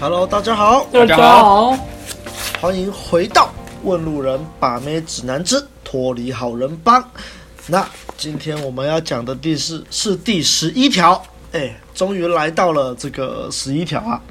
[0.00, 1.76] Hello，大家好，大家好，
[2.60, 3.46] 欢迎回到
[3.82, 7.02] 《问路人把妹指南之脱离好人帮》。
[7.66, 7.84] 那
[8.16, 11.20] 今天我们要讲的第四是第十一条，
[11.50, 14.22] 哎，终于来到了这个十一条啊！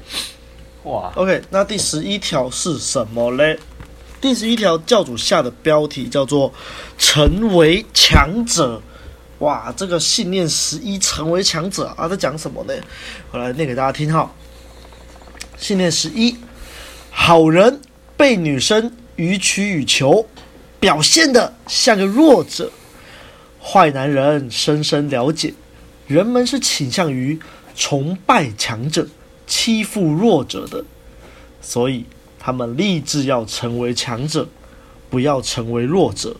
[0.84, 3.58] 哇，OK，那第十一条是什么嘞？
[4.22, 6.50] 第十一条教主下的标题叫做
[6.96, 8.80] “成为强者”。
[9.40, 12.72] 哇，这个信念十一，成为强者啊，在讲什么呢？
[13.32, 14.32] 我来念给大家听哈。
[15.58, 16.36] 信念十一，
[17.10, 17.80] 好人
[18.16, 20.26] 被女生予取予求，
[20.78, 22.66] 表现的像个弱者；
[23.60, 25.52] 坏男人深深了解，
[26.06, 27.38] 人们是倾向于
[27.74, 29.06] 崇拜强者、
[29.46, 30.84] 欺负弱者的，
[31.60, 32.04] 所以
[32.38, 34.48] 他们立志要成为强者，
[35.10, 36.36] 不要成为弱者。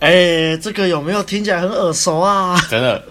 [0.00, 2.58] 哎，这个有没有听起来很耳熟啊？
[2.70, 3.04] 真的，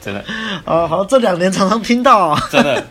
[0.00, 0.24] 真的
[0.64, 2.86] 啊， 好，这两年常常听到啊，真的。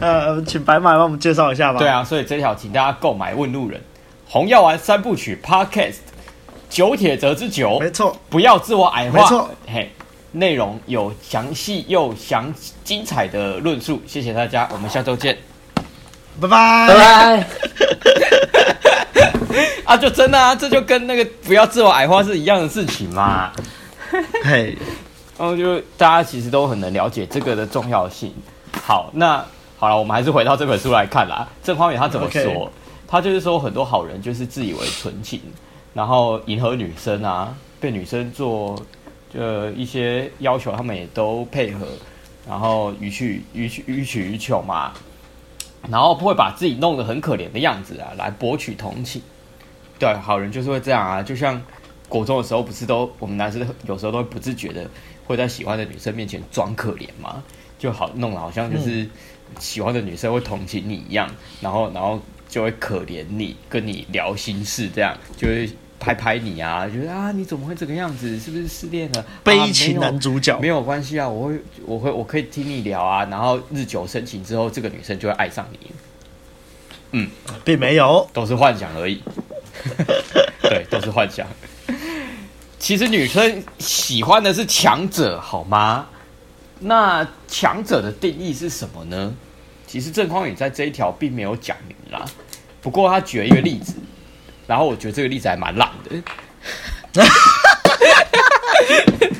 [0.00, 1.78] 呃，请白马帮我们介绍一下吧。
[1.78, 3.80] 对啊，所以这条请大家购买《问路人
[4.26, 5.96] 红药丸三部曲》Podcast，
[6.68, 9.90] 九铁则之九，没错，不要自我矮化，没错，嘿，
[10.32, 15.36] 内容有详细又详精彩的论述，谢谢大家，我们下周见，
[16.40, 17.46] 拜拜拜拜。
[19.84, 23.52] 啊，就真的啊，这就跟那个不要自我矮化是一样的事情嘛。
[24.42, 24.76] 嘿，
[25.38, 28.34] 然后就大家其实都很能了解这个的重要性。
[28.82, 29.44] 好，那
[29.78, 31.48] 好了，我们还是回到这本书来看啦。
[31.62, 32.68] 郑匡宇他怎么说？Okay.
[33.06, 35.40] 他就是说，很多好人就是自以为纯情，
[35.92, 38.80] 然后迎合女生啊，被女生做
[39.34, 41.86] 呃一些要求，他们也都配合，
[42.48, 44.92] 然后予取予取予取予求嘛，
[45.88, 49.22] 然后不会把自己弄得很可怜的样子啊，来博取同情。
[49.98, 51.60] 对，好人就是会这样啊，就像
[52.08, 54.88] 国中的时候，不是都我们男生有时候都会不自觉的
[55.26, 57.42] 会在喜欢的女生面前装可怜吗？
[57.78, 59.06] 就好弄得好像就是
[59.58, 65.68] 喜欢的女生会同情你一样，嗯、然后然后就会可怜你，跟你聊心事，这样就会
[66.00, 68.38] 拍拍你啊，觉得啊你怎么会这个样子？
[68.38, 69.24] 是不是失恋了？
[69.42, 75.90] 悲情男主角、啊、没有，没有关系啊，我会我会我可以听你聊啊，然后日久生情之后，这个女生就会爱上你。
[77.12, 77.30] 嗯，
[77.64, 79.20] 并没有，都是幻想而已。
[80.62, 81.46] 对，都是幻想。
[82.84, 86.04] 其实女生喜欢的是强者，好吗？
[86.80, 89.32] 那强者的定义是什么呢？
[89.86, 92.22] 其实郑匡宇在这一条并没有讲明啦。
[92.82, 93.94] 不过他举了一个例子，
[94.66, 96.22] 然后我觉得这个例子还蛮烂的。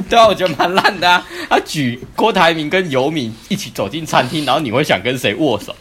[0.08, 1.22] 对啊，我觉得蛮烂的啊。
[1.50, 5.76] 他举郭台铭跟游民一起走进餐厅，然后你会想跟谁握手？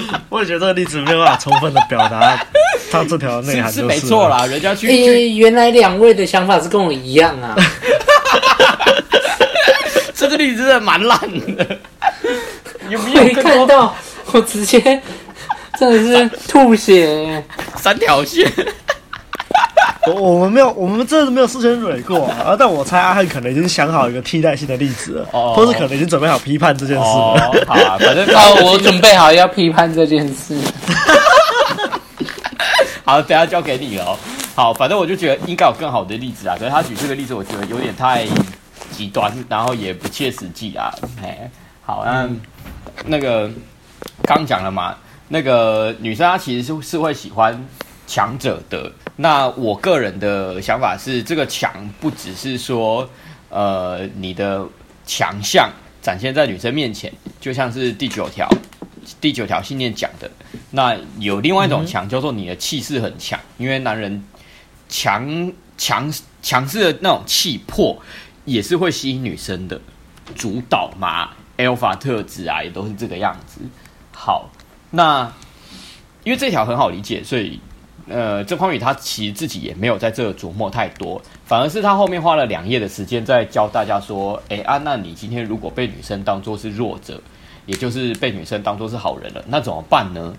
[0.28, 2.38] 我也觉得这个例子没有办法充分的表达
[2.90, 4.46] 他这条内涵，就是，是，是没错啦。
[4.46, 7.54] 人家去，欸，原来两位的想法是跟我一样啊。
[10.14, 11.18] 这个例子真的蛮烂
[11.56, 11.78] 的，
[12.88, 13.94] 有没有看到？
[14.32, 14.80] 我直接
[15.78, 17.42] 真的是吐血，
[17.76, 18.50] 三条线。
[20.14, 22.56] 我我们没有，我们真的没有事先蕊过啊。
[22.58, 27.04] 但我猜阿汉可能已经想好一个替代性的例子了，哦，或是可能已经准备好批判这件事了。
[27.04, 30.58] 哦，好啊，反正 哦，我准备好要批判这件事。
[33.04, 34.16] 好，等下交给你了。
[34.54, 36.56] 好，反正我就觉得应该有更好的例子啊。
[36.58, 38.26] 可是他举这个例子，我觉得有点太。
[38.90, 40.90] 极端，然后也不切实际啊。
[41.22, 41.48] 哎，
[41.84, 42.40] 好，那、嗯、
[43.04, 43.48] 那个
[44.24, 44.96] 刚讲了嘛，
[45.28, 47.64] 那个女生她其实是是会喜欢
[48.08, 48.90] 强者的。
[49.14, 53.08] 那我个人的想法是，这个强不只是说，
[53.50, 54.66] 呃，你的
[55.06, 55.70] 强项
[56.02, 58.48] 展现在女生面前，就像是第九条
[59.20, 60.28] 第九条信念讲的。
[60.72, 64.24] 那有另外一种强，叫做你的气势很强，因为男人
[64.88, 67.96] 强强强势的那种气魄。
[68.44, 69.78] 也是会吸引女生的
[70.34, 73.60] 主导嘛，Alpha 特质啊，也都是这个样子。
[74.10, 74.48] 好，
[74.88, 75.30] 那
[76.24, 77.60] 因为这条很好理解，所以
[78.08, 87.20] 呃，郑匡宇他其实自己也没有在这琢磨太多，反而是他后面花了两页的时间在教大家说：哎啊，那你今天如果被女生当做是弱者，
[87.66, 90.34] 也就是被女生当做是好人了，那怎么办呢？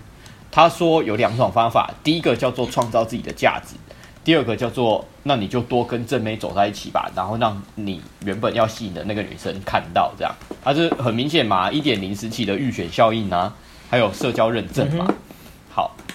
[0.51, 3.75] 他说有两种方法，第一个叫做创造自己的价值。
[4.23, 13.53] 第二个叫做，那你就多跟正妹走在一起吧，然后让你原本要吸引的那个女生看到这样，它是很明显嘛，一点零时期的预选效应啊，
[13.89, 15.07] 还有社交认证嘛。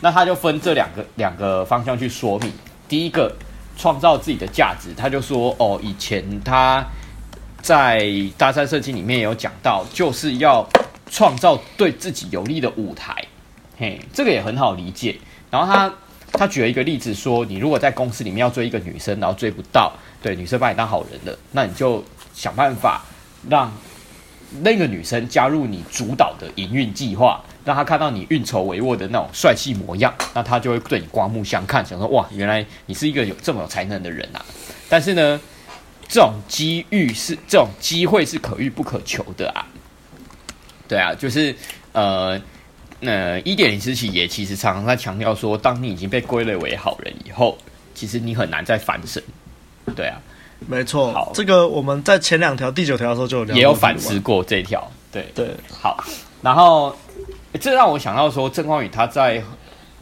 [0.00, 2.52] 那他就分这两个两个方向去说明。
[2.88, 3.34] 第一个，
[3.76, 6.84] 创造自己的价值，他就说哦，以前他
[7.62, 8.00] 在
[8.36, 10.66] 《搭讪设计》里面有讲到，就是要
[11.10, 13.24] 创造对自己有利的舞台，
[13.78, 15.16] 嘿，这个也很好理解。
[15.50, 15.92] 然后他。
[16.36, 22.02] 他举了一个例子说，你如果在公司里面要追一个女生，然后追不到，对，女生把你当好人了，那你就
[22.34, 23.04] 想办法
[23.48, 23.72] 让
[24.62, 34.44] 那个女生加入你主导的营运计划，让他看到你运筹帷幄的那种帅气模样，那他就会对你刮目相看，想说哇，原来你是一个有这么有才能的人啊！
[34.88, 35.40] 但是呢，
[36.08, 39.66] 这种机遇是这种机会是可遇不可求的啊。
[40.86, 41.54] 对啊，就是
[41.92, 42.40] 呃，
[43.00, 47.56] 那一点零时期也其实常常在强调说，当你已经被归类为好人以后，
[47.94, 49.22] 其实你很难再翻身。
[49.96, 50.20] 对啊。
[50.66, 56.02] 没错，好，这个我们在前两条第九条的时候就也有反思过这一条，对对，好，
[56.40, 56.96] 然后
[57.60, 59.42] 这让我想到说，郑光宇他在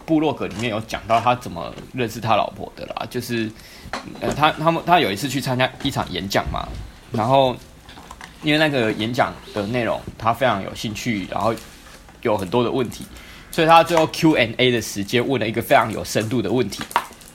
[0.05, 3.51] 部落格里面有讲到他怎么认识他老婆的啦，就是
[4.21, 6.67] 呃，他他们他有一次去参加一场演讲嘛，
[7.13, 7.57] 然后
[8.43, 11.55] 因为那个演讲的内容他非常有兴趣，然后
[12.23, 13.07] 有很多的问题，
[13.51, 16.83] 所以他最后 Q&A 的时间问了一个非常有深度的问题，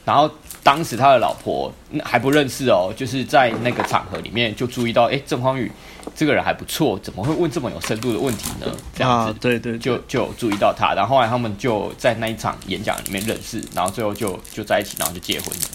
[0.06, 0.30] 然后。
[0.64, 1.72] 当时他的老婆
[2.04, 5.72] 还不认识哦，就是在那个场合里面就注意到，哎，郑光宇
[6.16, 8.68] 这个人还不错，怎么会问这么有深度的问题呢？
[8.96, 15.68] 这样子，啊、对，对对，就就有注意到他，然后后来他们就在那一场演讲里面认识，然后最后就就在一起，然后就结婚了。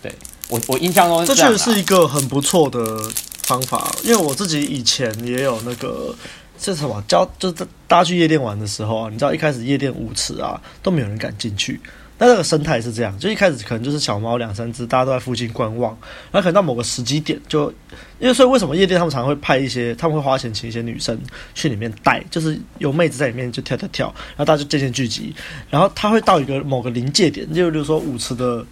[0.00, 0.12] 对
[0.48, 3.10] 我我印象中这，这确实是一个很不错的
[3.42, 6.14] 方法，因为我自己以前也有那个
[6.60, 7.54] 是什么教，就是
[7.86, 11.80] 大家去夜店玩的时候啊，你知道一开始夜店舞池啊都没有人敢进去。
[12.20, 15.96] 那这个生态是这样，就一开始可能就是小猫两三只，大家都在附近观望，
[16.32, 17.72] 然后可能到某个时机点就，
[18.18, 21.16] 因为所以为什么夜店他们常会派一些，他们会花钱请一些女生
[21.54, 25.32] 去里面带，就是有妹子在里面就跳跳跳，然后大家就渐渐聚集，
[25.70, 28.66] 然后他会到一个某个临界点，就比如说舞池的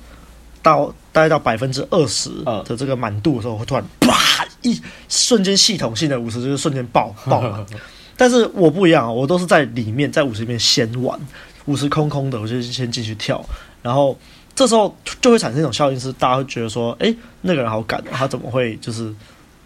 [0.60, 2.30] 到大概到百分之二十
[2.64, 7.64] 的这个满度的时候，会突然啪一瞬间系统性的舞池就是瞬间爆爆满，
[8.16, 11.16] 但是我不一样，我都是在里面在舞池里面先玩。
[11.66, 13.44] 舞池空空的，我就先进去跳，
[13.82, 14.18] 然后
[14.54, 19.14] 这时候就会产生一种效应，是大家会觉得说，哎、欸，那个人好敢，他怎么会就是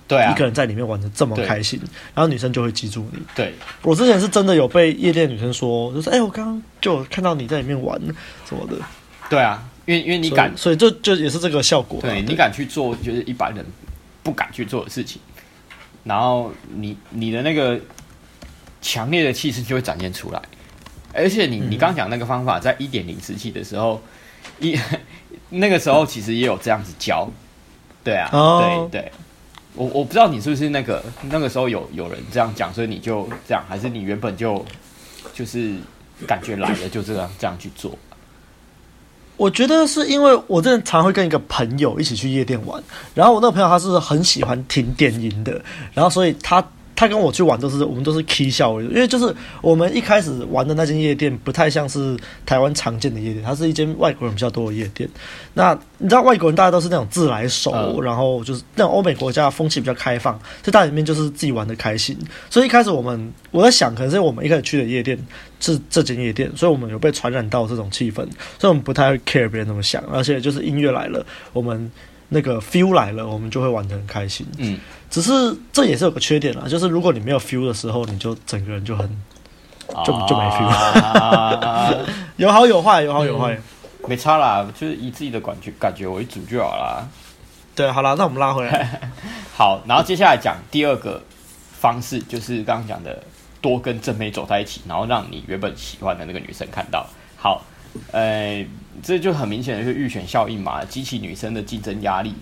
[0.08, 1.80] 一个人在里面玩的这么开心？
[2.14, 3.20] 然后女生就会记住你。
[3.34, 8.00] 对，我之前是真的有被夜店女生说，就是哎、欸，我刚刚就看到你在里面玩
[8.48, 8.74] 什么的。
[9.28, 12.00] 对啊，因为因为你敢，所以这就，就也是这个效果。
[12.00, 13.64] 对，对你敢去做，就是一般人
[14.24, 15.20] 不敢去做的事情，
[16.02, 17.78] 然后你你的那个
[18.82, 20.42] 强烈的气势就会展现出来。
[21.12, 24.00] 而且你你刚讲那个方法，在一点零时期的时候，
[24.60, 24.78] 一
[25.50, 27.28] 那个时候其实也有这样子教，
[28.04, 29.12] 对啊，对对，
[29.74, 34.64] 我我不知道你是不是那个那个时候有有人这样讲，所以你就这样，还是你原本就
[35.34, 35.74] 就是
[36.26, 37.98] 感觉来了就这样这样去做？
[39.36, 42.82] 我觉得是因为我真的常会跟一个朋友一起去夜店玩，
[43.14, 45.60] 然后我那个朋友他是很喜欢听电音的，
[45.92, 46.64] 然后所以他。
[47.00, 52.14] 他跟我去玩都是我们都是 K 笑，因为就是我们一开始玩的那间夜店不太像是
[52.44, 55.08] 台湾常见的夜店，它是一间外国人比较多的夜店。
[55.54, 62.14] 那你知道外国人大家都是那种自来熟，嗯、然后就是那种欧美国家风气比较开放，在大里面就是自己玩的开心。
[62.50, 65.18] 所以一开始我们我在想，可能是我们一开始去的夜店
[65.58, 68.16] 是这间夜店，所以我们有被传染到这种气氛，
[68.58, 71.24] 所以我们不太会 care 别人怎么想，而且就是音乐来了，
[71.54, 71.90] 我们。
[72.30, 74.46] 那个 feel 来了，我们就会玩得很开心。
[74.58, 74.78] 嗯，
[75.10, 75.32] 只是
[75.72, 79.08] 这也是有个缺点啦，就是如果你没有 feel 的时候，你就整个人就很
[80.04, 80.66] 就就没 feel。
[80.66, 81.92] 啊、
[82.36, 83.62] 有好有坏，有好有坏、嗯，
[84.08, 87.06] 没差啦，就是以自己的感觉感觉为主就好啦。
[87.74, 89.00] 对，好啦，那我们拉回来。
[89.56, 91.20] 好，然后接下来讲第二个
[91.80, 93.22] 方式，就是刚刚讲的
[93.60, 97.04] 多跟正妹走在一起，然后让你原本喜欢的那个女生看到。
[97.36, 97.62] 好。
[98.12, 98.66] 呃，
[99.02, 102.34] 这就很明显的是预选效应嘛，激起女生的竞争压力。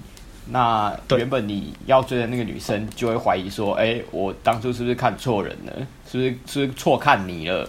[0.50, 5.72] 那原本你要追的那个女生就会怀疑说，哎，我当初是不是看错人了？
[6.10, 7.68] 是不是是不是错看你了？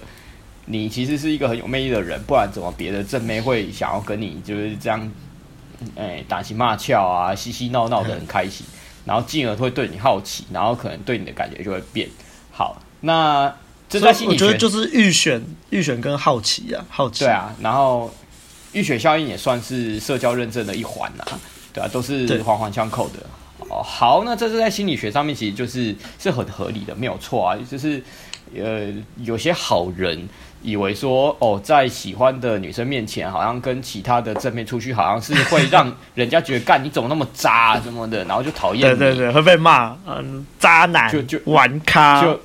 [0.66, 5.12] 你其实是一个很有魅力的人，不然怎么别的正妹会想要跟你就是这样，
[5.96, 8.66] 哎，打情骂俏啊，嬉嬉闹闹的很开心，
[9.04, 12.08] 然后进而会对你好奇，然后可能对你的感觉就会变
[12.52, 12.82] 好。
[13.02, 13.54] 那
[13.90, 17.26] 这在心理学，我觉得就是预选、预选跟好奇呀、啊，好奇。
[17.26, 18.14] 对啊，然后
[18.72, 21.26] 预选效应也算是社交认证的一环啊，
[21.74, 23.16] 对啊，都是环环相扣的。
[23.68, 28.02] 哦，好，那这是在心理学上面其实就是是很合理的，没有错啊，就是
[28.56, 30.28] 呃，有些好人。
[30.62, 39.00] 以为说哦，在喜欢的女生面前，好像跟其他的正面出去，好像是会让人家觉得干你怎么那么渣什么的，然后就讨厌你。
[39.00, 42.38] 对对对，会被骂，嗯，渣男，就就玩咖，就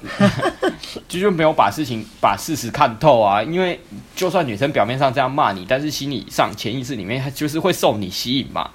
[1.08, 3.42] 就就没有把事情把事实看透啊。
[3.42, 3.80] 因为
[4.14, 8.70] 就算女生表面上这样骂你，但是心理上潜意识里面，她就是会受你吸引嘛。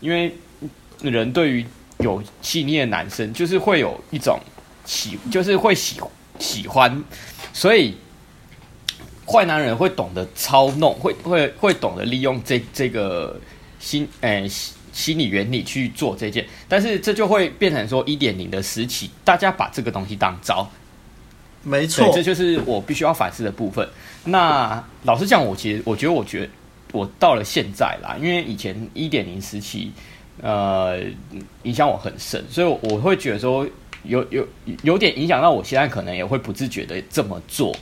[0.00, 0.34] 因为
[1.02, 1.66] 人对于
[1.98, 4.40] 有细腻的男生，就是会有一种
[4.86, 6.00] 喜，就是会喜
[6.38, 7.04] 喜欢，
[7.52, 7.94] 所以。
[9.30, 13.38] 坏男人会懂得操弄，会会会懂得利用这这个
[13.78, 14.50] 心诶、欸、
[14.90, 20.66] 心理原理去做这件，但是这就会变成说一点零的时期，大家把这个东西当招，
[21.62, 23.86] 没错，这就是我必须要反思的部分。
[24.24, 26.48] 那老实讲，我其实我觉得，我觉得
[26.92, 29.92] 我到了现在啦，因为以前一点零时期，
[30.40, 30.98] 呃，
[31.64, 33.68] 影响我很深，所以我会觉得说
[34.04, 34.46] 有有
[34.82, 37.74] 有点影响到我现在，可能也会不自觉的这么做。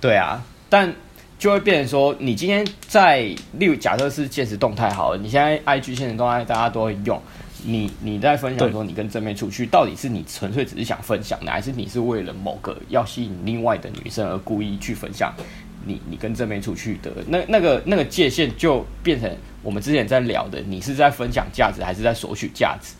[0.00, 0.92] 对啊，但
[1.38, 3.20] 就会变成说，你今天在
[3.58, 7.20] 例如假设是现实动态好了，你现在 IG 现实动态大家都会用，
[7.64, 15.32] 你你在分享说你跟正妹出去，到底是你纯粹只是想分享的，还是你是为了某个要吸引另外的女生而故意去分享？
[15.84, 19.30] 你你跟正妹出去的那那个那个界限就变成
[19.62, 22.94] 我们之前在聊的，你是在分享价值还是在索取价值？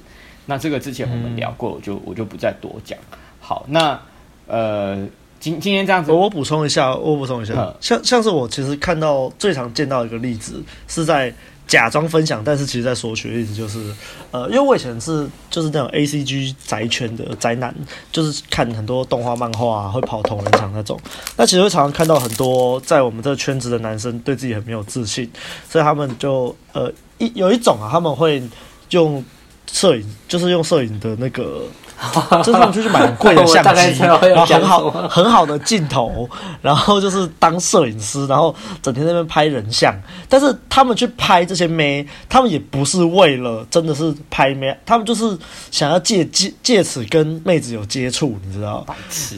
[0.46, 2.98] 那这个之前我们聊过，我就我就不再多讲。
[3.40, 4.00] 好，那
[4.46, 5.06] 呃。
[5.38, 11.32] 今今天这样子，我补充一下，我补充一下，嗯、像像是我其实看到最常见到一个例子，是在
[11.68, 13.94] 假装分享，但是其实在索取的例子就是，
[14.30, 17.72] 呃，因为我以前是就是那种 A C G 宅圈的宅男，
[18.10, 20.98] 就是看很多动画漫画啊，会跑同人场那种。
[21.36, 25.30] 那其实会常常看到很多在我们这个圈子的男生对自己很没有自信，
[25.68, 28.42] 所以他们就呃一有一种啊，他们会
[28.90, 29.22] 用
[29.70, 31.62] 摄影，就是用摄影的那个。
[32.44, 36.28] 就是他们就去买很贵的 相机，然后很好 很好的镜头，
[36.60, 39.98] 然后就是当摄影师，然后整天在那边拍人像。
[40.28, 45.38] 但是他们去拍这些妹，他们也不是为了真的是拍妹，他们就是
[45.70, 48.84] 想要借借借此跟妹子有接触，你知道？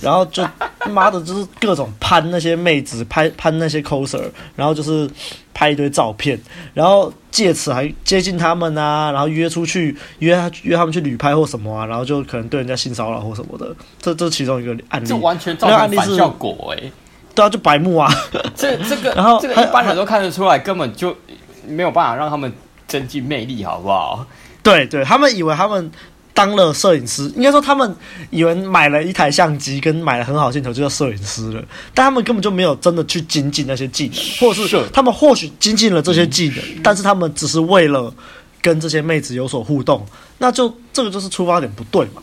[0.03, 0.45] 然后就
[0.91, 5.09] 妈的，就是各种攀那些妹子，拍攀那些 coser，然后就是。
[5.59, 6.39] 拍一堆照片，
[6.73, 15.07] 然后借此还接近他们啊，然后约出去约他约他们去旅拍或什么啊，然后就可能对人家性骚扰或什么的，这这是其中一个案例。
[15.09, 16.93] 这完全造成反效果哎、欸！
[17.35, 18.09] 对啊，就白目啊！
[18.55, 21.13] 这这个， 然后这个一般人都看得出来，根本就
[21.67, 22.53] 没有办法让他们
[22.87, 24.25] 增进魅力，好不好？
[24.63, 25.91] 对对，他们以为他们。
[26.39, 27.97] 当了摄影师，应该说他们
[28.31, 31.61] 以为买了一台相机跟买了很好镜头就叫摄影师了，
[31.93, 38.15] 但他们根本就没有真的去精进那些技能，或者是他们或许精进了这些技能，但是他们只是为了
[38.63, 40.07] 跟这些妹子有所互动，
[40.39, 42.23] 那就这个就是出发点不对嘛。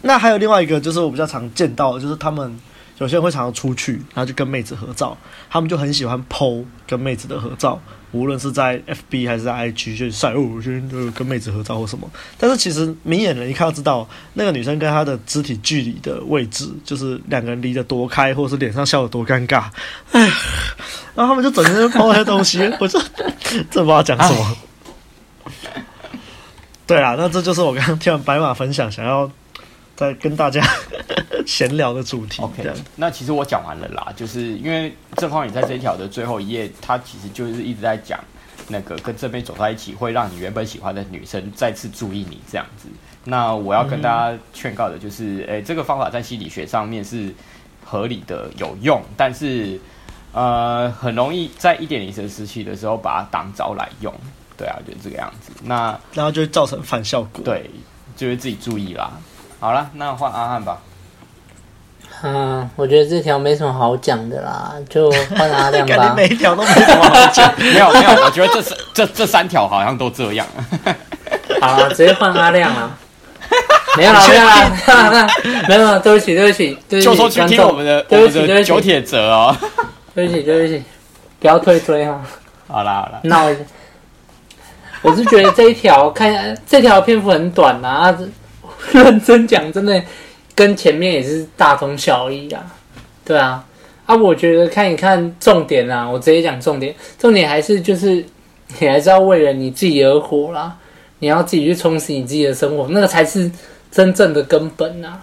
[0.00, 2.58] 那还有另外一个就是我比较常见到的，就是他们
[3.02, 5.16] 有些人会常常出去，然后就跟妹子合照，
[5.50, 7.80] 他们就很喜欢 po 跟妹子的合照。
[8.12, 12.08] 无论是在 FB 还是在 IG，就晒哦，就跟妹子合照或什么。
[12.36, 19.64] 但是其实明眼人一看就知道，那个女生跟她的肢体距离的位置，就是两个人离得多开，或者是脸上笑得多尴尬。
[20.12, 20.20] 哎，
[21.14, 23.00] 然后他们就整天抛那些东西，我就
[23.70, 24.56] 这不知道讲什么。
[26.86, 29.30] 对啊，那这就是我刚刚听完白马分享，想要
[29.96, 30.62] 再跟大家。
[31.48, 32.42] 闲聊的主题。
[32.42, 38.18] OK，那其实我讲完了啦，就是因为正好你在这一条的最后一页，他其实就是一直在讲
[38.68, 42.88] 那个跟这边走在一起，会让你原本喜欢的女生再次注意你这样子。
[43.24, 47.32] 那我要跟大家劝告的就是，诶、欸，这个方法在心理学上面是
[47.84, 49.80] 合理的、有用，但是
[50.32, 54.12] 呃，很容易在一点零时时期的时候把它当招来用。
[54.56, 55.52] 对啊，就是这个样子。
[55.64, 57.44] 那然后就会造成反效果。
[57.44, 57.70] 对，
[58.16, 59.10] 就会自己注意啦。
[59.60, 60.80] 好了，那换阿汉吧。
[62.24, 65.94] 嗯，我觉得这条没什么好讲的啦，就换阿亮吧。
[65.96, 67.52] 感觉每一条都没什么好讲。
[67.58, 68.62] 没有没有，我觉得这
[68.94, 70.46] 这这三条好像都这样。
[71.60, 72.96] 好，直接换阿亮啊。
[73.96, 74.44] 没有啦，没有
[75.10, 75.28] 啦，
[75.68, 79.54] 没有，对不起，对不起，对不起，就说去听我们的，对不起，对不起，九铁哲哦。
[80.14, 80.82] 对不起，对不起，
[81.40, 82.22] 不要推推哈。
[82.68, 83.54] 好啦好啦，那我
[85.02, 88.16] 我是觉得这一条看这条篇幅很短啊，
[88.92, 90.00] 认真讲真的。
[90.62, 92.64] 跟前面也是大同小异啊，
[93.24, 93.66] 对啊，
[94.06, 98.24] 啊，我觉得看一看重点啊，我直接讲重点，重点还是就是
[98.78, 100.78] 你还是要为了你自己而活啦，
[101.18, 103.50] 你要自己去充实你自己的生活，那个才是
[103.90, 105.20] 真正的根本啊。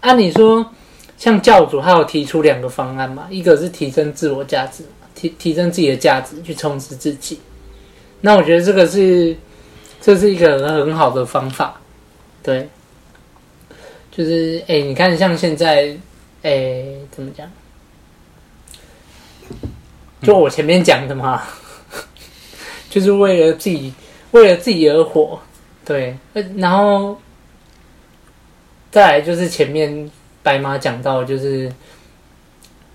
[0.00, 0.68] 按理说，
[1.16, 4.82] 像教主他有提出两个方案嘛，一个是提升自我价值，
[5.14, 7.38] 提提升自己的价值去充实自己，
[8.20, 9.36] 那我觉得这个是
[10.00, 11.80] 这是一个很好的方法，
[12.42, 12.68] 对。
[14.16, 15.94] 就是哎、欸，你看，像现在，
[16.42, 17.46] 哎、欸，怎么讲？
[20.22, 21.42] 就我前面讲的嘛，
[21.92, 22.00] 嗯、
[22.88, 23.92] 就是为了自己，
[24.30, 25.38] 为了自己而活，
[25.84, 26.16] 对。
[26.56, 27.20] 然后
[28.90, 30.10] 再来就是前面
[30.42, 31.70] 白马讲到，就是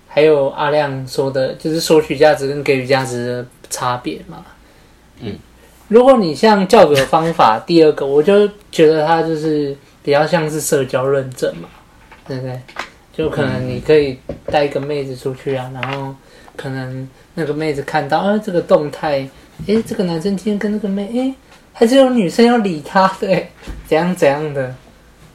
[0.08, 4.44] 还有阿亮说的，就是索取价值跟给予价值的差别嘛。
[5.20, 5.38] 嗯，
[5.86, 9.76] 如果你像教主的方法，第二个，我就觉得他就是。
[10.02, 11.68] 比较像是社交认证嘛，
[12.26, 12.60] 对不对？
[13.12, 16.14] 就可能你可以带一个妹子出去啊，然后
[16.56, 19.28] 可能那个妹子看到啊这个动态，
[19.66, 21.34] 诶，这个男生今天跟那个妹，诶，
[21.72, 23.48] 还是有女生要理他对，
[23.86, 24.74] 怎样怎样的。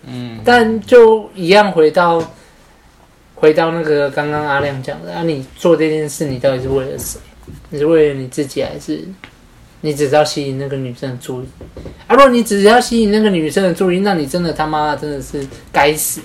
[0.08, 2.24] 嗯，但就一样回到
[3.36, 7.20] 回到那个刚刚阿亮讲的啊，你做这件事，你到底是为了谁？
[7.70, 9.06] 你是为了你自己，还是
[9.82, 11.46] 你只是要吸引那个女生的注意？
[12.08, 16.22] 啊，如果你只是要吸引那个女生的注意，那你真的他妈真的是该死，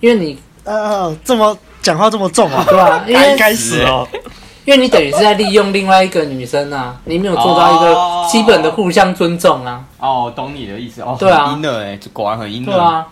[0.00, 3.04] 因为你呃，这么讲话这么重啊， 对吧？
[3.06, 4.06] 因为该死哦，
[4.64, 9.84] 因为你等于是在利用另外一个女生啊，你没有做到一个基本的互相尊重啊。
[10.00, 11.16] 哦，懂你的意思哦。
[11.18, 12.72] 对啊，阴了哎，果然很阴了。
[12.72, 13.06] 对啊，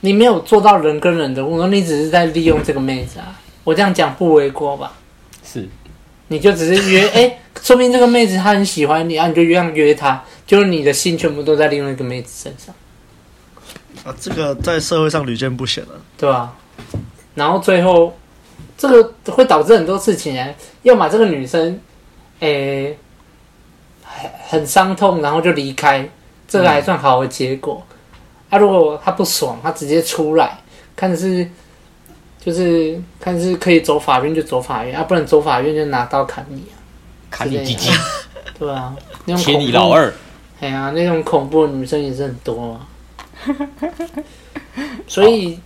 [0.00, 3.26] 你没有做到人跟人的互动，你只是在利用这个妹子啊。
[3.64, 4.92] 我这样讲不为过吧？
[6.28, 6.34] 是。
[6.34, 12.74] 你就只是约， 哎、欸，说明这个妹子她很喜欢你啊，你就这样约她，就是你的心全部都在另外一个妹子身上。
[14.04, 16.56] 啊，这个在社会上屡见不鲜了，对吧、啊？
[17.36, 18.12] 然后最后，
[18.76, 21.80] 这个会导致很多事情哎，要么这个女生，
[22.40, 22.98] 哎、欸，
[24.02, 26.08] 很很伤痛，然后就离开，
[26.48, 27.84] 这个还算好的结果。
[27.90, 27.94] 嗯、
[28.50, 30.58] 啊，如果她不爽，她直接出来，
[30.96, 31.48] 看是。
[32.46, 36.78] 就是看是可以走法院就走法院啊，不能走法院就拿刀砍你啊，
[37.28, 37.90] 砍你鸡鸡，
[38.56, 40.14] 对啊，那种切你老二，
[40.60, 42.86] 哎呀，那种恐怖的女生也是很多啊。
[45.08, 45.58] 所以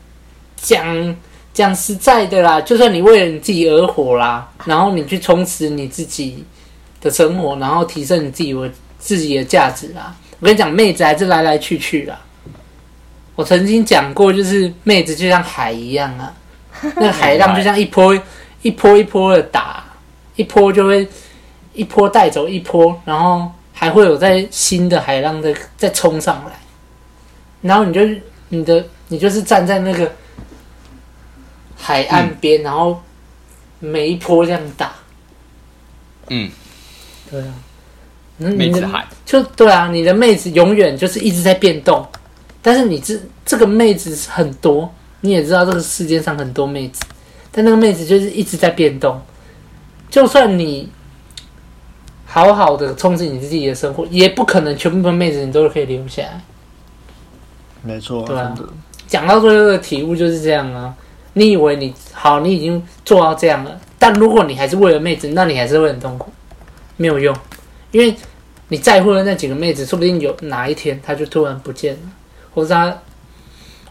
[0.57, 1.15] 讲
[1.53, 6.43] 讲实在的啦，就算你为了你自己而活啦，然后你去充实你自己
[7.03, 8.67] 的生活，然后提升你自己我
[8.99, 10.17] 自己的价值啦。
[10.39, 12.19] 我跟你讲，妹子还是来来去去啦。
[13.35, 16.33] 我曾经讲过，就是妹子就像海一样啊。
[16.97, 18.19] 那个海浪就像一波
[18.63, 19.85] 一波一波的打，
[20.37, 21.07] 一波就会
[21.75, 26.53] 一波带走一波，然后还会有在新的海浪的再冲上来，
[27.61, 28.01] 然后你就
[28.49, 30.11] 你的你就是站在那个
[31.77, 33.03] 海岸边，嗯、然后
[33.79, 34.93] 每一波这样打，
[36.29, 36.51] 嗯，
[37.31, 37.55] 对啊，
[38.39, 39.07] 妹子海。
[39.27, 42.07] 就对啊，你的妹子永远就是一直在变动，
[42.63, 44.93] 但是你这这个妹子很多。
[45.23, 47.03] 你也知道这个世界上很多妹子，
[47.53, 49.21] 但那个妹子就是一直在变动。
[50.09, 50.89] 就算你
[52.27, 56.41] 好好的充实你自己的生活，也不可能全部的妹子你都可以留下来。
[57.83, 58.55] 没错，对啊。
[59.07, 60.95] 讲到最后的体悟就是这样啊。
[61.35, 66.33] 你以为你好，你已经做到这样了，但如果你还是为了妹子，那你还是会很痛苦，
[66.97, 67.37] 没有用，
[67.93, 68.15] 因为
[68.69, 72.01] 你在乎的那几个妹子，说不定有哪一天她就突然不见了，
[72.55, 72.99] 或者她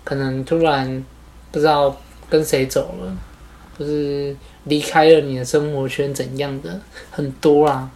[0.04, 1.06] 可能突然。
[1.52, 1.96] 不知道
[2.30, 3.18] 跟谁走了，
[3.78, 4.36] 就是
[4.66, 7.90] 离开了你的生活圈怎样的很多啦，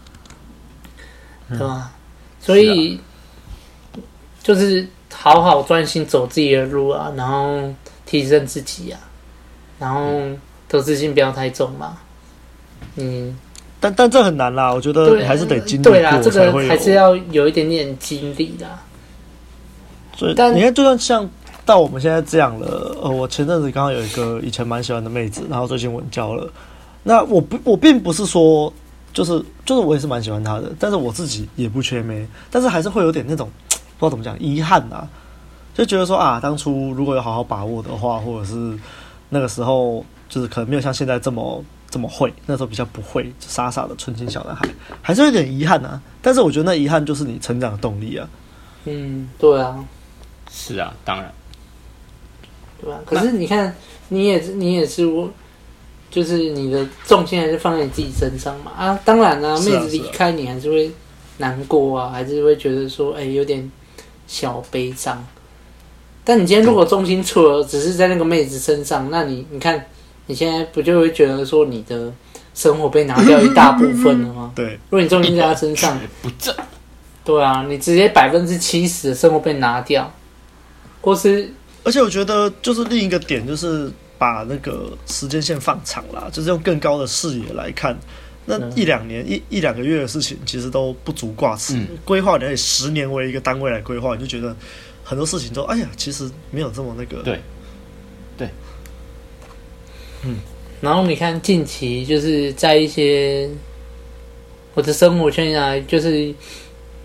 [1.50, 1.92] 对吧？
[1.94, 2.00] 嗯、
[2.40, 4.00] 所以、啊、
[4.42, 7.72] 就是好好专心走自己的路啊，然后
[8.08, 9.00] 提升自己啊，
[9.78, 10.20] 然后
[10.68, 11.98] 得失心不要太重嘛。
[12.96, 13.38] 嗯，
[13.80, 18.68] 但但这很难啦，我觉得你还是得经历过对啦，这个还是要有一点点经历的。
[20.18, 21.30] 所以，但你看，就算像。
[21.66, 26.52] 到我们现在这样了，呃，我前阵子刚刚有一个以前蛮喜欢的妹子，然后最近稳交了。
[27.04, 28.72] 那我不，我并不是说，
[29.14, 33.50] 就是就是我也是蛮喜欢她的，但是我自己也不缺妹，但是还是会有点那种
[33.98, 35.10] 不知道怎么讲遗憾呐、啊，
[35.74, 38.78] 就觉得说啊，当初如果有好好把握的话，或者是
[39.30, 44.68] 那个时候就是可能没有像现在这么这么会，那时候比较不会，傻傻的纯情小男孩，
[45.02, 46.02] 还是有点遗憾呐。
[46.22, 48.28] 但是我觉得那遗憾就是你成长的动力啊。
[48.86, 49.84] 嗯，对啊，
[50.52, 51.34] 是啊，当然。
[52.84, 53.00] 对吧？
[53.06, 53.74] 可是你看，
[54.10, 55.30] 你也是，你也是我，
[56.12, 58.72] 就是你的重心还是放在你自己身上嘛。
[58.78, 60.92] 啊，当然啦、啊，妹子离开你还是会
[61.38, 63.72] 难过啊，还是会觉得说，哎、欸，有点
[64.28, 65.26] 小悲伤。
[66.26, 69.86] 但你今天如果重心错了，只是在那个妹子身上，那你你看，
[70.28, 72.12] 你现在不就会觉得说，你的
[72.54, 74.52] 生活被拿掉一大部分了吗？
[74.56, 74.74] 对。
[74.90, 76.54] 如果你重心在她身上， 不正。
[77.26, 80.12] 对啊，你直接百分之七十的生活被拿掉，
[81.02, 81.50] 或是。
[81.84, 87.94] 而且我觉得，就是另一个点，就是把那个时间线放长了，就是用更高的视野来看，
[88.46, 91.76] 那一两年、一一两个月的事情，其实都不足挂齿。
[92.06, 94.56] 规划你以十年为一个单位来规划，你就觉得
[95.04, 97.22] 很多事情都，哎呀，其实没有这么那个。
[97.22, 97.38] 对，
[98.38, 98.48] 对，
[100.24, 100.38] 嗯。
[100.80, 103.50] 然后你看近期就是在一些
[104.74, 106.34] 我的生活圈啊，就是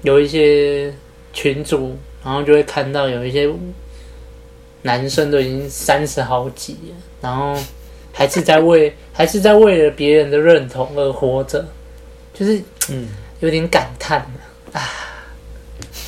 [0.03, 0.95] 有一些
[1.33, 3.53] 群组，然后就会看到有一些。
[4.83, 7.55] 男生都已经三十好几了，然后
[8.13, 11.67] 还是在为 还是在为了别人的认同而活着，
[12.33, 12.61] 就是
[12.91, 13.09] 嗯，
[13.41, 14.21] 有点感叹
[14.73, 14.83] 啊。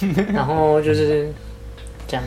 [0.32, 1.30] 然后就是
[2.08, 2.24] 这样，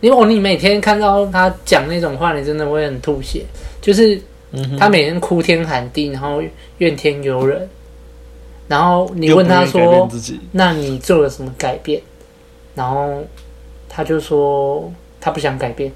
[0.00, 3.44] 因为你每天看到他讲那种话，你真的会很吐血。
[3.80, 4.20] 就是
[4.78, 6.42] 他每天哭天喊地，然后
[6.78, 7.68] 怨天尤人，
[8.66, 10.08] 然后你问他说
[10.50, 12.02] ：“那你做了什么改变？”
[12.74, 13.22] 然后
[13.88, 14.92] 他就说
[15.24, 15.90] 他不想改变，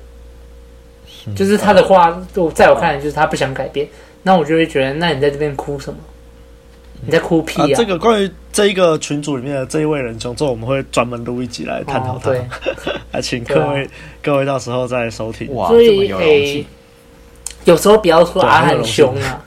[1.37, 3.87] 就是他的话，我在我看来就是他不想改变。
[4.23, 5.99] 那我就会觉得，那你在这边哭什么？
[7.05, 7.69] 你在哭屁啊！
[7.77, 12.33] 这个关于这一个群组里面的这一位仁兄，之后我们会专门录一集来探讨他，
[13.13, 13.89] 来 请各位
[14.23, 15.55] 各位到时候再收听。
[15.55, 16.67] 哇，所以诶，
[17.67, 19.45] 有时候不要说阿汉凶啊，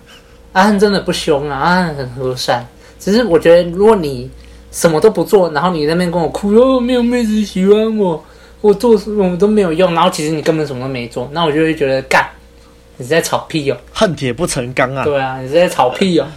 [0.54, 2.64] 阿汉真的不凶啊，阿汉很和善。
[3.00, 4.30] 只是我觉得，如果你
[4.72, 8.24] 什么都不做，然后你在那边跟我哭，哦，没有妹子喜欢我，
[8.62, 12.26] 我做什么都没有用，然后其实你根本什么都没做，那我就会觉得干，
[12.98, 15.04] 你是在吵屁哦，恨铁不成钢啊！
[15.04, 16.28] 对啊，你是在吵屁哦。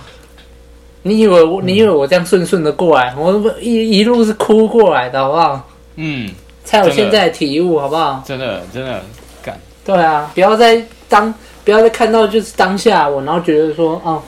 [1.03, 5.69] 你以为我，你以为我这样顺顺的过来，我一一路是哭过来的，好不好？
[5.97, 6.31] 嗯，
[6.65, 8.23] 才有现在的体悟，好不好？
[8.27, 9.03] 真的，真的
[9.43, 9.61] 干。
[9.85, 11.33] 对啊，不要再当，
[11.63, 14.23] 不要再看到就是当下我，然后觉得说，哦。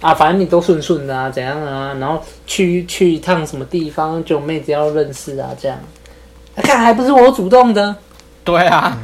[0.00, 1.94] 啊，反正你都顺顺的啊，怎样啊？
[1.98, 5.78] 然后去去一趟什么地方，就妹子要认识啊，这样。
[6.62, 7.94] 看，还不是我主动的？
[8.44, 8.96] 对啊，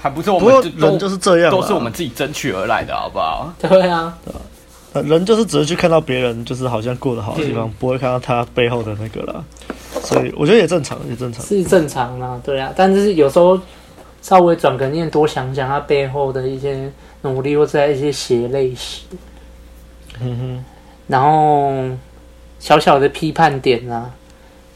[0.00, 3.52] 还不是我们人就是这样，都是我们自己争取而来的，好不好？
[3.60, 4.16] 对啊，
[4.92, 9.44] 人就是只是去看到别人就是好像过得好的地方，不会看到他背后的那个啦。
[10.02, 12.72] 所以我觉得也正常，也正常，是正常啊，对啊。
[12.76, 13.58] 但是有时候
[14.22, 16.90] 稍微转个念，多想想他背后的一些
[17.22, 19.02] 努力，或者一些血泪史。
[20.20, 20.64] 嗯哼，
[21.06, 21.72] 然后
[22.58, 24.10] 小小的批判点啊，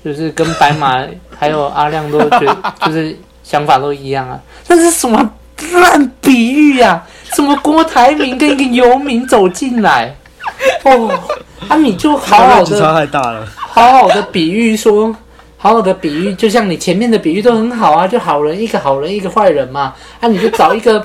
[0.04, 1.04] 就是跟白马
[1.38, 2.56] 还有阿亮都觉得
[2.86, 4.40] 就是想法都一样啊。
[4.64, 5.30] 这是什么
[5.72, 7.06] 烂比喻啊？
[7.34, 10.14] 什么郭台铭跟一个游民走进来？
[10.84, 11.08] 哦，
[11.68, 13.46] 啊，你就好好的，差太大了。
[13.56, 15.14] 好好的比喻说，
[15.56, 19.94] 好好的比喻，就像你前面的比喻都很好啊，就好人一个好人一个坏人嘛。
[20.20, 21.04] 啊，你就找一个。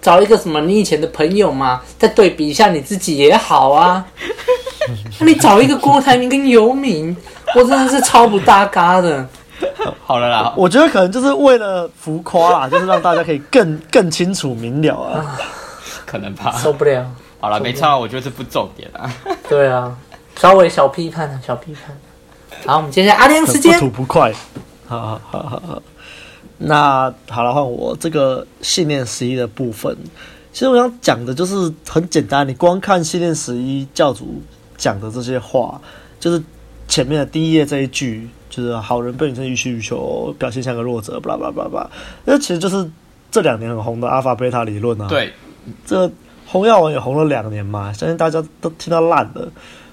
[0.00, 4.02] 找一个什么你以前的朋友嘛，再对比一下你自己也好啊。
[5.18, 7.14] 那你找一个郭台铭跟游民，
[7.54, 9.26] 我真的是超不搭嘎的。
[10.04, 15.36] 好了啦，我觉得可能就是为了浮夸啦，就是让大家可以更更清楚明了啊。
[16.06, 17.04] 可能吧，受不了。
[17.40, 19.12] 好了，没差，我觉得这不重点啊。
[19.48, 19.96] 对啊，
[20.36, 21.96] 稍微小批判啊，小批判。
[22.66, 23.74] 好，我们接下来阿亮时间。
[23.74, 24.32] 不吐不快。
[24.86, 25.82] 好好好好好。
[26.58, 29.96] 那好了，换我这个信念十一的部分。
[30.52, 34.42] 其实我想讲的就是很简单，你光看信念十一教主
[34.76, 35.80] 讲的这些话，
[36.18, 36.42] 就是
[36.88, 41.90] 前面的第一页这一句，就是好人被女生予取予求，表现像个弱者，巴拉巴拉巴拉。
[42.24, 42.90] 那其实就是
[43.30, 45.06] 这两年很红的阿法贝塔理论啊。
[45.08, 45.32] 对，
[45.86, 46.10] 这
[46.46, 49.48] 红药丸也红了两年嘛，相信大家都听到烂了。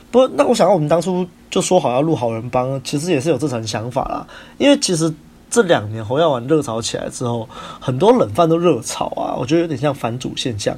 [0.10, 4.26] 不过，那我想我们当初就说好要录好人帮，其实也是有这层想法啦，
[4.58, 5.14] 因为其实。
[5.48, 7.48] 这两年红药丸热潮起来之后，
[7.80, 10.76] 很多冷饭都热炒啊，我觉得有点像反祖现象，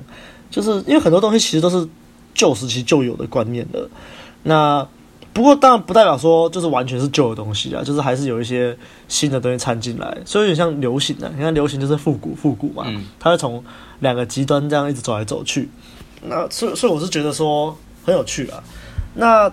[0.52, 1.88] 就是因为很多东西其实都是
[2.36, 3.90] 旧时期就有的观念的。
[4.44, 4.86] 那
[5.34, 8.76] 不过当然不代表说就是完全是旧的东西啊，就是还是有一些
[9.08, 11.30] 新的东西掺进来，所以有点像流行啊。
[11.36, 12.86] 你看流行就是复古复古嘛，
[13.20, 13.64] 它会从
[14.00, 15.70] 两个极端这样一直走来走去。
[16.24, 18.64] 那所以所以我是觉得说很有趣啊。
[19.14, 19.52] 那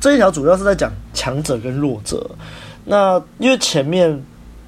[0.00, 2.30] 这一条主要是在讲强者跟弱者。
[2.84, 4.22] 那因为前面。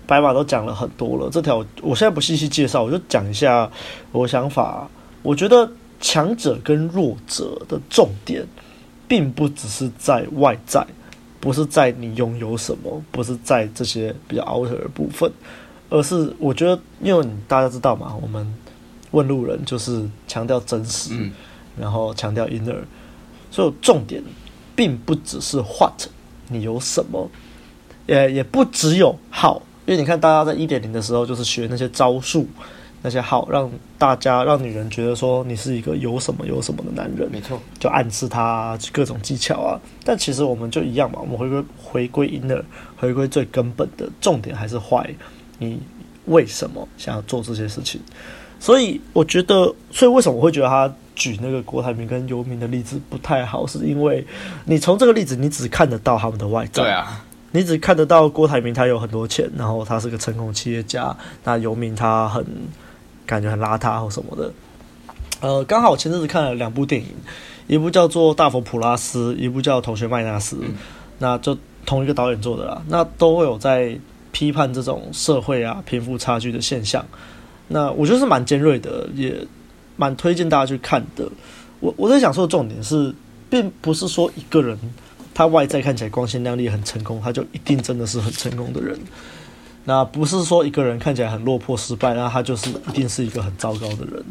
[0.05, 3.71] 白马都讲了很多了，这条我现在不细细介绍，我就讲一下
[4.11, 4.87] 我想法。
[5.23, 5.67] 我觉得
[6.01, 8.45] 强者跟弱者的重点，
[9.13, 10.83] 并不只是在外在，
[11.39, 15.31] 不是在你拥有什么，不是在这些比较 outer 的部分，
[15.91, 18.55] 而是我觉得，因为你大家知道嘛，我们
[19.11, 21.31] 问路人就是强调真实，嗯、
[21.79, 22.79] 然后强调 inner，
[23.51, 24.25] 所以重点
[24.75, 26.09] 并不只是 what
[26.49, 27.31] 你有什么，
[28.07, 29.61] 也也不只有 how。
[29.85, 32.47] 因为你看，大家在一点零的时候，就是学那些招数，
[33.03, 39.81] 那些好，让大家让女人觉得说你是一个有什么有什么的男人，没错，就暗示他各种技巧啊。
[40.05, 42.63] 但其实我们就一样嘛，我们回归回归 inner，
[42.97, 45.11] 回归最根本的重点还是 why，
[45.59, 45.81] 你
[46.27, 48.01] 为什么想要做这些事情？
[48.61, 54.25] 所以我觉得，所以为什么我会觉得他举那个郭台铭跟游民的例子不太好，是因为
[54.67, 56.85] 你从这个例子，你只看得到他们的外在。
[56.85, 57.25] 对啊。
[57.55, 61.15] 你只看得到郭台铭，他有很多钱，然后他是个成功企业家。
[61.45, 62.43] 那游民他很
[63.33, 64.53] 感觉很邋遢或什么的。
[65.41, 67.09] 呃，刚好我前阵子看了两部电影，
[67.67, 70.75] 一部叫做《大佛普拉斯》，一部叫《同学麦纳斯》，嗯，
[71.19, 72.83] 那就同一个导演做的啦。
[72.89, 73.99] 那都会有在
[74.33, 77.05] 批判这种社会啊贫富差距的现象。
[77.69, 79.47] 那我觉得是蛮尖锐的，也
[79.97, 81.27] 蛮推荐大家去看的。
[81.81, 83.15] 我我在想说的重点是，
[83.49, 84.79] 并不是说一个人。
[85.35, 88.99] 他外在看起来光鲜亮丽、很成功，他就一定真的是很成功的人。
[89.85, 94.25] 那不是说一个人看起来很落魄、失败，那他就是一定是一个很糟糕的人。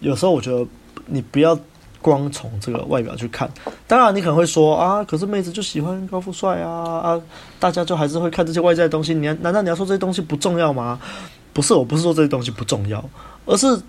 [0.00, 0.66] 有时候我觉得
[1.06, 1.58] 你不要
[2.00, 3.50] 光从这个外表去看。
[3.86, 7.20] 当然，你可能会说啊，可是妹子就喜欢高富帅啊啊，
[7.58, 9.12] 大家就还是会看这些外在的东西。
[9.14, 11.00] 你难道你要说这些东西不重要吗？
[11.52, 13.04] 不是，我不是说这些东西不重要，
[13.46, 13.80] 而是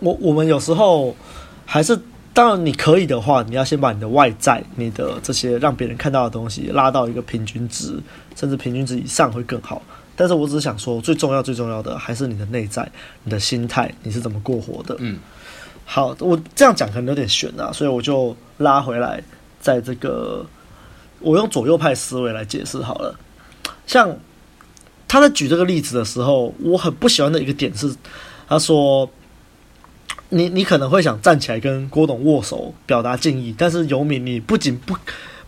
[0.00, 1.14] 我我们有时候
[1.64, 1.98] 还是。
[2.34, 7.98] 当然，你可以的话，你要先把你的外在、你的这些让别人看到的东西拉到一个平均值，
[8.34, 9.82] 甚至平均值以上会更好。
[10.16, 12.90] 但是我只是想说，最重要、最重要的还是你的内在、
[13.24, 14.96] 你的心态，你是怎么过活的。
[15.00, 15.18] 嗯，
[15.84, 19.22] 好，我这样讲可能有点悬啊，所以我就拉回来，
[19.60, 20.46] 在这个
[21.20, 23.14] 我用左右派思维来解释好了。
[23.86, 24.16] 像
[25.06, 27.94] 他在举这个例子的时候，我很不喜欢的一个点是，
[28.48, 29.06] 他说。
[30.34, 34.96] 你你可能会想站起来跟郭董握手表达敬意，但是游民你不仅不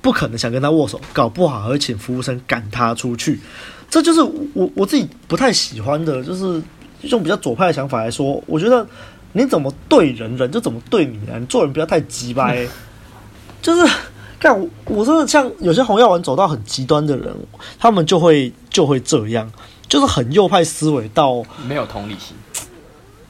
[0.03, 3.41] 不可能想跟他握手，搞不好还会请服务生赶他出去。
[3.89, 4.21] 这就是
[4.53, 6.63] 我我自己不太喜欢的，就是
[7.01, 8.87] 用比较左派的想法来说，我觉得
[9.33, 11.39] 你怎么对人，人就怎么对你啊！
[11.39, 12.69] 你做人不要太鸡掰，
[13.63, 13.95] 就是
[14.39, 17.35] 看我我真的像有些红药丸走到很极端的人，
[17.79, 19.51] 他们就会就会这样，
[19.89, 22.37] 就是很右派思维到没有同理心。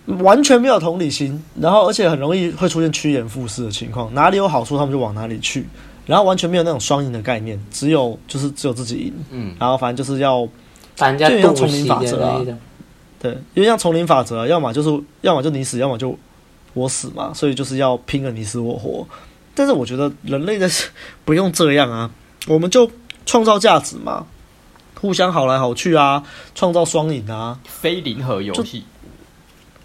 [0.07, 5.67] 完全没有同理心，然后而且很容易会出现趋炎附势的情况，哪里有好处他们就往哪里去，
[6.05, 10.47] 然后完全没有那种双赢的概念，只有就是只有自己赢，嗯，然后反正就是要，
[10.97, 12.41] 反正就像丛林法则啊，
[13.19, 16.15] 对，因为像丛林法则啊，要么就是要么就你死，要么就
[16.75, 19.07] 我死嘛，所以就是要拼个你死我活。
[19.55, 20.69] 但是我觉得人类的
[21.25, 22.11] 不用这样啊，
[22.47, 22.91] 我们就
[23.25, 24.27] 创造价值嘛，
[25.01, 26.23] 互相好来好去啊，
[26.55, 28.85] 创造双赢啊，非零和游戏。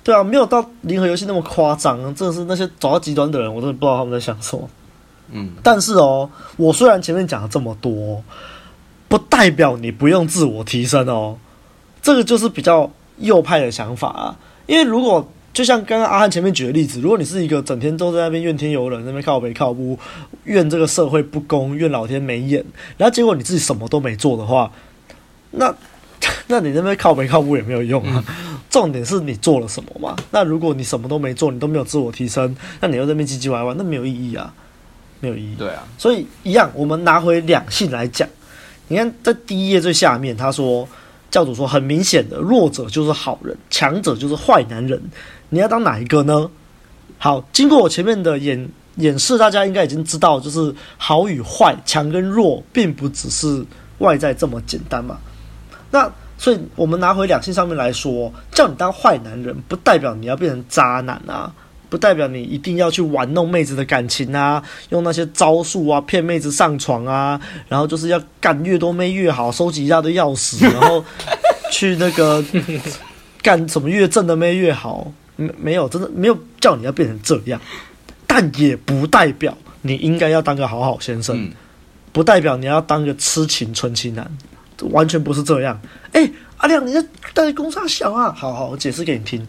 [0.10, 4.68] 对啊，没有到零和游戏那么夸张，真的是那些走到极端的人，我真的不知道他们在想什么。
[5.30, 8.24] 嗯，但是哦，我虽然前面讲了这么多，
[9.08, 11.38] 不代表你不用自我提升哦。
[12.02, 14.36] 这个就是比较右派的想法啊。
[14.66, 19.96] 因为如果就像刚刚阿汉前面举的例子，如果你是一个整天都在那边怨天尤人，那边靠北靠北，
[20.46, 22.66] 怨这个社会不公，怨老天没眼，
[22.98, 24.72] 然后结果你自己什么都没做的话，
[25.52, 25.72] 那
[26.48, 28.24] 那你那边靠北靠北也没有用啊。
[28.28, 30.16] 嗯重点是你做了什么嘛？
[30.30, 34.54] 那如果你什么都没做，你都没有自我提升，那你又在那边唧唧歪歪，那没有意义啊，
[35.20, 35.56] 没有意义。
[35.56, 38.30] 对啊，所以一样，我们拿回两性来讲，
[38.88, 40.88] 你看在第一页最下面，他说
[41.32, 45.02] 教主说，很明显的，弱者就是好人，强者就是坏男人，
[45.50, 46.50] 你要当哪一个呢？
[47.18, 53.66] 好，经过我前面的演演示，大家应该已经知道，就是好与坏，强跟弱，并不只是
[53.98, 55.18] 外在这么简单嘛。
[55.92, 61.52] 那所以，我们拿回两性上面来说，叫你当坏男人，不代表你要变成渣男啊，
[61.90, 71.04] 不代表你一定要去玩弄妹子的感情啊，用那些招数啊骗妹子上床啊，然后就是要干越多妹越好，收集一大堆钥匙，然后
[71.74, 72.42] 去那个
[73.42, 77.60] 干什么越正的妹越好，没没有，真的没有叫你要变成这样，
[78.26, 81.52] 但也不代表你应该要当个好好先生，嗯、
[82.14, 84.26] 不代表你要当个痴情纯情男。
[84.92, 85.80] 完全不是这样。
[86.14, 88.32] 哎、阿亮，你在在公差小啊？
[88.32, 89.46] 好好，我解释给你听。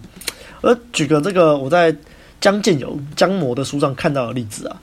[0.60, 1.94] 我举个这个我在
[2.40, 4.76] 江建友江模的书上看到的例子啊。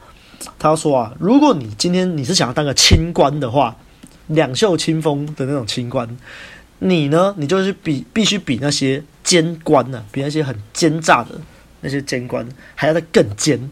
[0.60, 3.76] 他说啊，如果你今天你是想要当个清官的话，
[4.28, 6.08] 两袖清风的那种清官，
[6.80, 11.32] 你呢，你就是比必须比那些奸官呢、比那些很奸诈的
[11.82, 13.70] 那些奸官还要再更奸。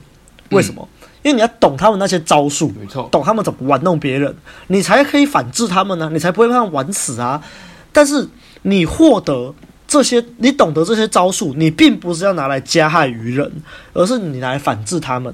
[0.51, 0.87] 为什么？
[1.25, 4.31] 因为你要懂他们那些招数，没错，懂他们怎么玩弄别人，
[4.67, 7.43] 你才可以反制他们呢、啊，你才不会被他们玩死啊。
[7.91, 8.29] 但是
[8.61, 9.51] 你获得
[9.87, 13.51] 这些，你懂得这些招数，你并不是要拿来加害于人，
[13.93, 15.33] 而是你来反制他们。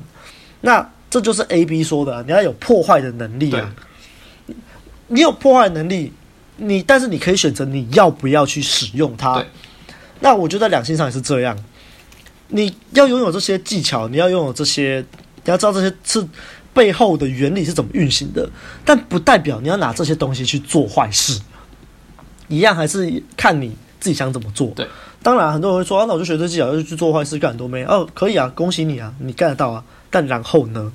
[0.61, 3.75] 那这就是 A B 说的、啊，你要有破坏的能力啊。
[5.09, 6.13] 你有破坏能力，
[6.55, 9.43] 你但是你可以选择你要不要去使用它。
[10.21, 11.57] 那我觉得两性上也是这样，
[12.47, 15.03] 你要拥有这些技巧，你要拥有这些。
[15.43, 16.25] 你要知道这些是
[16.73, 18.49] 背后的原理是怎么运行的，
[18.85, 21.41] 但不代表你要拿这些东西去做坏事，
[22.47, 24.67] 一样还是看你自己想怎么做。
[24.75, 24.87] 对，
[25.21, 27.83] 当然很多人会说啊，那我就学这技巧，就去做坏事干很多没？
[27.83, 29.83] 哦，可以啊，恭喜你啊，你干得到啊。
[30.09, 30.91] 但然后呢，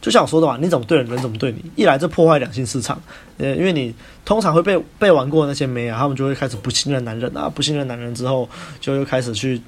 [0.00, 1.64] 就像我说的嘛，你怎么对人，人怎么对你。
[1.74, 3.00] 一来这破坏两性市场，
[3.38, 8.48] 呃，因为你通常会被被玩过的那些妹啊，他们就会开始不信任男人啊，不信任男人之后，
[8.80, 9.60] 就又开始去。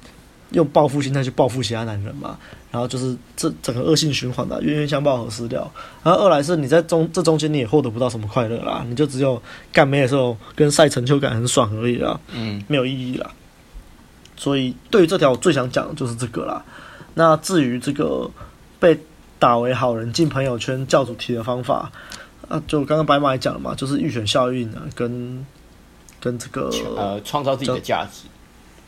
[0.51, 2.37] 用报复心态去报复其他男人嘛，
[2.71, 5.71] 然后就是这整个恶性循环的冤冤相报何时了。
[6.03, 13.29] 然后二来是你在中这中间你也获得不到什么快乐啦，你就只有干没的时候跟晒成就感很爽而已啦，嗯，没有意义啦。
[14.35, 16.63] 所以对于这条我最想讲的就是这个啦。
[17.13, 18.29] 那至于这个
[18.79, 18.97] 被
[19.37, 21.91] 打为好人进朋友圈教主题的方法
[22.47, 25.45] 啊，就刚刚白马也讲了嘛，就是预选效应啊，跟
[26.19, 28.27] 跟这个呃创造自己的价值。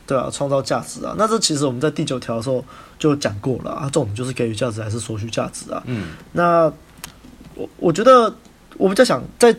[0.06, 1.14] 对啊，创造价值啊。
[1.16, 2.64] 那这其实我们在第九条的时候
[2.98, 5.82] 就讲过了啊，重点就是给予价值还是索取价值啊。
[5.86, 6.72] 嗯，那
[7.54, 8.34] 我我觉得
[8.76, 9.54] 我比较想在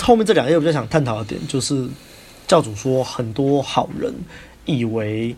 [0.00, 1.86] 后面这两页，我比较想探讨的点就是，
[2.46, 4.12] 教主说很多好人
[4.64, 5.34] 以为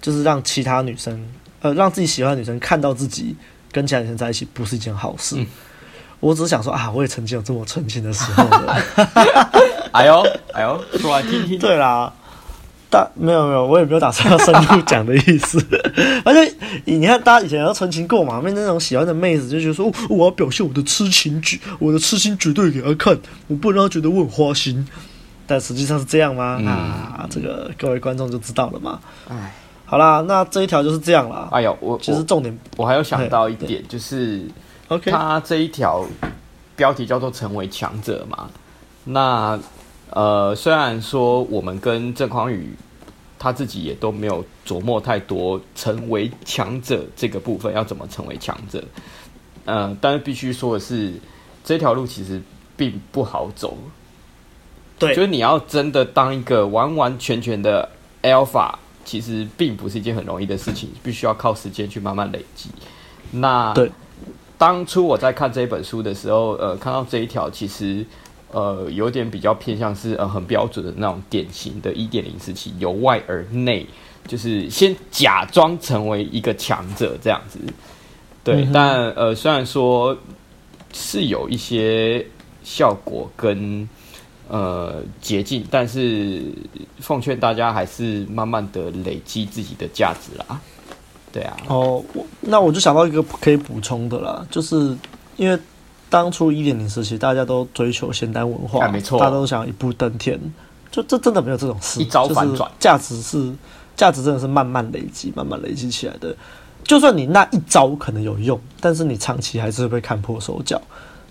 [0.00, 1.26] 就是让其他女生
[1.60, 3.36] 呃让自己喜欢的女生看到自己
[3.70, 5.36] 跟其他女生在一起不是一件好事。
[5.38, 5.46] 嗯、
[6.20, 8.82] 我只是想说啊，我也曾经有这么纯情的时候的。
[9.92, 11.58] 哎呦哎呦，说来听听。
[11.58, 12.12] 对啦。
[12.92, 15.64] 但没有没有，我也没有打算要深入讲的意思。
[16.24, 16.52] 而且
[16.84, 24.84] 你看，大家以前要纯情过嘛，面对那种喜欢的妹子，就觉得说，哦，我要表现我的痴情绝，我的痴心绝对给她看，我不能让她觉得我很花心。
[25.46, 26.56] 但实际上是这样吗？
[26.58, 28.98] 嗯、啊，这个各位观众就知道了嘛。
[29.28, 29.54] 哎，
[29.86, 31.48] 好啦，那这一条就是这样啦。
[31.52, 34.44] 哎呦，我其实重点我，我还有想到一点，就是
[34.88, 36.04] ，OK，他这一条
[36.74, 38.48] 标题叫做“成为强者”嘛，
[39.04, 39.56] 那。
[40.12, 42.74] 呃，虽然说我们跟郑匡宇
[43.38, 48.84] 他自己也都没有琢磨太多成为强者这个部分要怎么成为强者，
[49.64, 51.14] 呃，但是必须说的是，
[51.64, 52.42] 这条路其实
[52.76, 53.78] 并不好走。
[54.98, 57.88] 对，就是你要真的当一个完完全全的
[58.22, 62.68] Alpha，其实并不是一件很容易的事情，必须要靠时间去慢慢累积。
[63.30, 63.90] 那对，
[64.58, 68.04] 当初我在看这本书的时候，呃，看到这一条，其实。
[68.52, 73.86] 呃，有点比较偏向是呃很标准的那种典型的一点零时期，由外而内，
[74.26, 77.60] 就是先假装成为一个强者这样子。
[78.42, 80.16] 对，嗯、但呃虽然说
[80.92, 82.26] 是有一些
[82.64, 83.88] 效果跟
[84.48, 86.42] 呃捷径，但是
[86.98, 90.60] 奉劝大家还是慢慢的累积自己的价值啦。
[91.30, 91.56] 对啊。
[91.68, 94.96] 哦，我那我就想到一个可以补充的啦，就是
[95.36, 95.56] 因为。
[96.10, 100.38] 当初一点零时期，大家都追求仙丹文化，没错，大家都想一步登天，
[100.90, 103.50] 就这真的没有这种事，一招反转，价值是
[103.96, 106.34] 价值，真的是慢慢累积，慢慢累积起来的。
[106.82, 110.82] 就算你那一招可能有用，但是你长期还是会被看破手脚。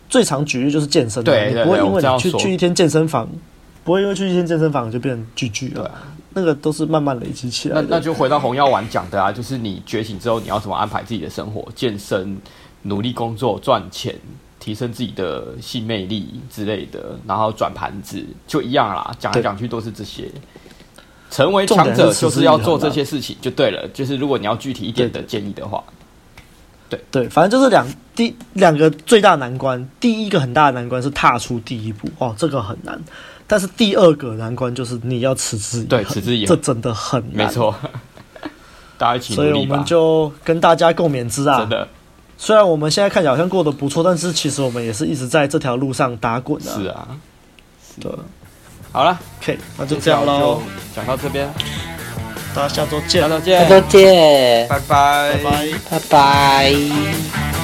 [0.07, 3.27] 最常举例就是健身，对，你不会因为你去去一天健身房，
[3.83, 5.91] 不会因为去一天健身房就变成巨巨了，
[6.33, 7.81] 那个都是慢慢累积起来的。
[7.81, 11.67] 那那就回到红药丸讲的啊，就是你觉醒之后，你要怎么安排自己的生活？
[11.75, 12.39] 健身、
[12.83, 14.15] 努力工作、赚钱。
[14.69, 19.11] 提升自己的性魅力之类的，然后转盘子就一样啦。
[19.17, 20.31] 讲来讲去都是这些。
[21.31, 23.87] 成为强者就是要做这些事情，就对了。
[23.95, 25.83] 就是如果你要具体一点的建议的话，
[26.87, 27.83] 对对，反正就是两
[28.15, 29.89] 第两个最大难关。
[29.99, 32.99] 第一个很大的难关是踏出第一步哦，这个很难。
[33.47, 37.47] 但是第二个难关就是你要持之以恒，对，持之以恒，这真的很难。
[37.47, 37.75] 没错，
[38.99, 39.53] 大家一起努力吧。
[39.53, 41.87] 所以我们就跟大家共勉之啊，真的。
[42.41, 46.71] 虽然我们现在看起来好像过得不错，但是其实我们也是一直在这条路上打滚的。
[46.71, 47.05] 是啊，
[47.99, 48.09] 对，
[48.93, 50.61] 好了，OK，那就这样喽，
[50.95, 51.51] 讲到这边，
[52.55, 57.58] 大家下周见，下周见，下周见，拜拜，拜拜，拜拜。